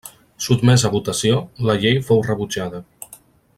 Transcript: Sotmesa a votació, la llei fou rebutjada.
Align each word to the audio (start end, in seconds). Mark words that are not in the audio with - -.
Sotmesa 0.45 0.87
a 0.89 0.91
votació, 0.95 1.37
la 1.69 1.77
llei 1.85 2.01
fou 2.09 2.25
rebutjada. 2.31 2.83